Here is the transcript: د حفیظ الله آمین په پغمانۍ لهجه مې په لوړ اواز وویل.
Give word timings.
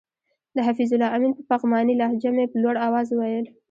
د 0.55 0.57
حفیظ 0.67 0.89
الله 0.95 1.09
آمین 1.15 1.31
په 1.37 1.43
پغمانۍ 1.51 1.93
لهجه 2.01 2.29
مې 2.35 2.45
په 2.51 2.57
لوړ 2.63 2.75
اواز 2.87 3.07
وویل. 3.11 3.45